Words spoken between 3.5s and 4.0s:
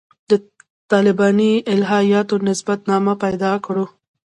کړو.